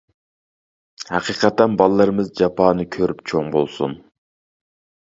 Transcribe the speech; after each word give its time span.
ھەقىقەتەن 1.09 1.75
بالىلىرىمىز 1.83 2.33
جاپانى 2.41 2.89
كۆرۈپ 2.97 3.25
چوڭ 3.35 3.55
بولسۇن. 3.59 3.97